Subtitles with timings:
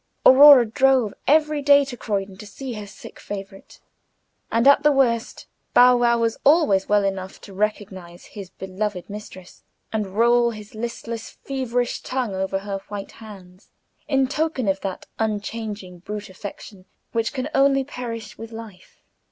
[0.25, 3.79] Aurora drove every day to Croydon to see her sick favorite;
[4.51, 9.61] and at the worst Bow wow was always well enough to recognize his beloved mistress,
[9.93, 13.69] and roll his listless, feverish tongue over her white hands,
[14.07, 19.03] in token of that unchanging brute affection which can only perish with life.